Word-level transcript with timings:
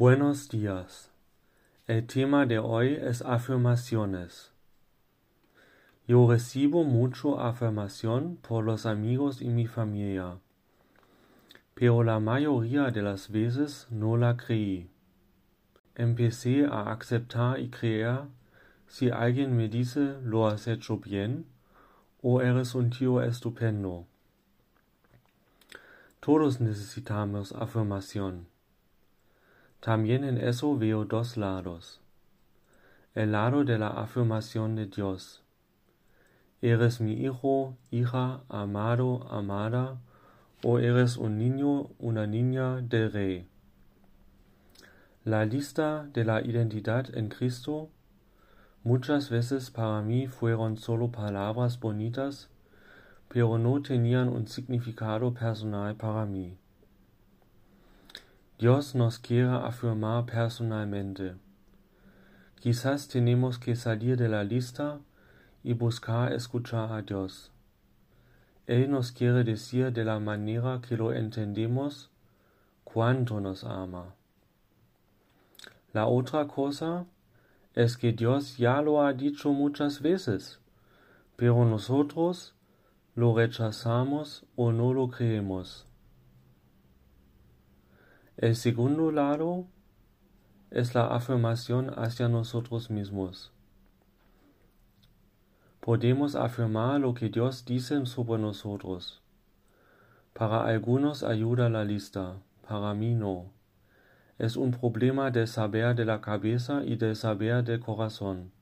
Buenos 0.00 0.48
días. 0.48 1.10
El 1.86 2.06
tema 2.06 2.46
de 2.46 2.58
hoy 2.58 2.94
es 2.94 3.20
afirmaciones. 3.20 4.50
Yo 6.08 6.26
recibo 6.26 6.84
mucho 6.84 7.38
afirmación 7.38 8.36
por 8.36 8.64
los 8.64 8.86
amigos 8.86 9.42
y 9.42 9.50
mi 9.50 9.66
familia, 9.66 10.38
pero 11.74 12.02
la 12.02 12.18
mayoría 12.18 12.90
de 12.90 13.02
las 13.02 13.30
veces 13.30 13.88
no 13.90 14.16
la 14.16 14.38
creí. 14.38 14.88
Empecé 15.96 16.64
a 16.64 16.92
aceptar 16.92 17.60
y 17.60 17.68
creer 17.68 18.20
si 18.88 19.10
alguien 19.10 19.54
me 19.54 19.68
dice 19.68 20.14
lo 20.24 20.46
has 20.46 20.66
hecho 20.66 20.96
bien 20.96 21.44
o 22.22 22.40
eres 22.40 22.74
un 22.74 22.88
tío 22.88 23.20
estupendo. 23.20 24.06
Todos 26.20 26.58
necesitamos 26.58 27.52
afirmación. 27.52 28.46
También 29.80 30.24
en 30.24 30.36
eso 30.36 30.76
veo 30.76 31.06
dos 31.06 31.38
lados. 31.38 32.02
El 33.14 33.32
lado 33.32 33.64
de 33.64 33.78
la 33.78 33.88
afirmación 33.88 34.76
de 34.76 34.84
Dios. 34.84 35.42
¿Eres 36.60 37.00
mi 37.00 37.14
hijo, 37.14 37.78
hija, 37.90 38.42
amado, 38.50 39.26
amada? 39.30 39.98
¿O 40.62 40.78
eres 40.78 41.16
un 41.16 41.38
niño, 41.38 41.88
una 41.98 42.26
niña 42.26 42.82
del 42.82 43.10
rey? 43.10 43.48
La 45.24 45.46
lista 45.46 46.06
de 46.12 46.26
la 46.26 46.42
identidad 46.42 47.06
en 47.16 47.30
Cristo 47.30 47.88
muchas 48.84 49.30
veces 49.30 49.70
para 49.70 50.02
mí 50.02 50.26
fueron 50.26 50.76
solo 50.76 51.10
palabras 51.10 51.80
bonitas, 51.80 52.50
pero 53.28 53.56
no 53.56 53.80
tenían 53.80 54.28
un 54.28 54.46
significado 54.46 55.32
personal 55.32 55.96
para 55.96 56.26
mí. 56.26 56.58
Dios 58.60 58.94
nos 58.94 59.18
quiere 59.18 59.48
afirmar 59.48 60.26
personalmente. 60.26 61.34
Quizás 62.60 63.08
tenemos 63.08 63.58
que 63.58 63.74
salir 63.74 64.18
de 64.18 64.28
la 64.28 64.44
lista 64.44 65.00
y 65.64 65.72
buscar 65.72 66.34
escuchar 66.34 66.92
a 66.92 67.00
Dios. 67.00 67.50
Él 68.66 68.90
nos 68.90 69.12
quiere 69.12 69.44
decir 69.44 69.94
de 69.94 70.04
la 70.04 70.20
manera 70.20 70.78
que 70.86 70.98
lo 70.98 71.14
entendemos 71.14 72.10
cuánto 72.84 73.40
nos 73.40 73.64
ama. 73.64 74.14
La 75.94 76.06
otra 76.06 76.46
cosa 76.46 77.06
es 77.74 77.96
que 77.96 78.12
Dios 78.12 78.58
ya 78.58 78.82
lo 78.82 79.02
ha 79.02 79.14
dicho 79.14 79.54
muchas 79.54 80.02
veces, 80.02 80.60
pero 81.34 81.64
nosotros 81.64 82.54
lo 83.14 83.34
rechazamos 83.34 84.44
o 84.54 84.70
no 84.70 84.92
lo 84.92 85.08
creemos. 85.08 85.86
El 88.40 88.56
segundo 88.56 89.12
lado 89.12 89.66
es 90.70 90.94
la 90.94 91.08
afirmación 91.08 91.92
hacia 91.98 92.26
nosotros 92.26 92.88
mismos. 92.88 93.52
Podemos 95.80 96.34
afirmar 96.34 97.02
lo 97.02 97.12
que 97.12 97.28
Dios 97.28 97.66
dice 97.66 98.06
sobre 98.06 98.40
nosotros. 98.40 99.20
Para 100.32 100.64
algunos 100.64 101.22
ayuda 101.22 101.68
la 101.68 101.84
lista, 101.84 102.36
para 102.66 102.94
mí 102.94 103.14
no. 103.14 103.44
Es 104.38 104.56
un 104.56 104.70
problema 104.70 105.30
del 105.30 105.46
saber 105.46 105.94
de 105.94 106.06
la 106.06 106.22
cabeza 106.22 106.82
y 106.82 106.96
del 106.96 107.16
saber 107.16 107.62
del 107.62 107.80
corazón. 107.80 108.52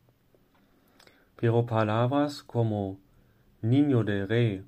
Pero 1.37 1.65
palabras 1.67 2.43
como 2.43 2.99
niño 3.63 4.03
de 4.03 4.27
rey 4.27 4.65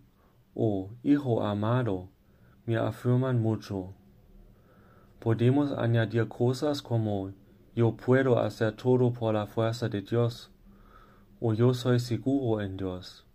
o 0.55 0.89
hijo 1.03 1.43
amado 1.43 2.07
me 2.65 2.77
afirman 2.77 3.43
mucho. 3.43 3.93
Podemos 5.21 5.73
añadir 5.73 6.29
cosas 6.29 6.81
como 6.81 7.33
yo 7.77 7.93
puedo 7.93 8.39
hacer 8.39 8.75
todo 8.75 9.13
por 9.13 9.35
la 9.35 9.47
fuerza 9.47 9.87
de 9.91 10.01
Dios 10.01 10.51
o 11.43 11.53
yo 11.53 11.75
soy 11.75 12.01
seguro 12.01 12.63
en 12.63 12.79
Dios. 12.79 13.27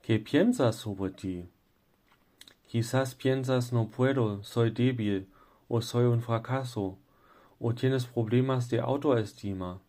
¿Qué 0.00 0.18
piensas 0.18 0.76
sobre 0.76 1.10
ti? 1.10 1.48
Quizás 2.66 3.14
piensas 3.14 3.70
no 3.70 3.88
puedo, 3.88 4.42
soy 4.42 4.70
débil 4.70 5.28
o 5.68 5.82
soy 5.82 6.06
un 6.06 6.22
fracaso 6.22 6.96
o 7.60 7.74
tienes 7.74 8.06
problemas 8.06 8.70
de 8.70 8.80
autoestima. 8.80 9.82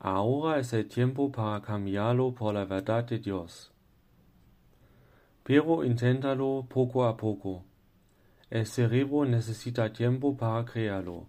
Ahora 0.00 0.58
es 0.58 0.72
el 0.72 0.88
tiempo 0.88 1.30
para 1.30 1.62
cambiarlo 1.62 2.34
por 2.34 2.54
la 2.54 2.64
verdad 2.64 3.04
de 3.04 3.20
Dios. 3.20 3.70
Pero 5.44 5.84
inténtalo 5.84 6.66
poco 6.68 7.04
a 7.04 7.16
poco. 7.16 7.69
El 8.50 8.66
cerebro 8.66 9.24
necesita 9.24 9.92
tiempo 9.92 10.36
para 10.36 10.64
crearlo. 10.64 11.28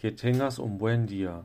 Que 0.00 0.12
tengas 0.12 0.58
un 0.58 0.78
buen 0.78 1.04
día. 1.04 1.42